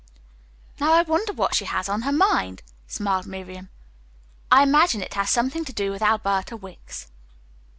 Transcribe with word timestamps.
"Now 0.79 0.93
I 0.93 1.03
wonder 1.03 1.31
what 1.31 1.53
she 1.53 1.65
has 1.65 1.87
on 1.87 2.01
her 2.01 2.11
mind?" 2.11 2.63
smiled 2.87 3.27
Miriam. 3.27 3.69
"I 4.51 4.63
imagine 4.63 5.03
it 5.03 5.13
has 5.13 5.29
something 5.29 5.63
to 5.63 5.73
do 5.73 5.91
with 5.91 6.01
Alberta 6.01 6.57
Wicks." 6.57 7.11